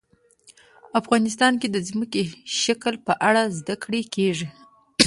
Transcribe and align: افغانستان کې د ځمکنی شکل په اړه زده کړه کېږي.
افغانستان 0.99 1.53
کې 1.61 1.67
د 1.71 1.77
ځمکنی 1.89 2.25
شکل 2.61 2.93
په 3.07 3.13
اړه 3.27 3.41
زده 3.57 3.75
کړه 3.83 4.01
کېږي. 4.15 4.47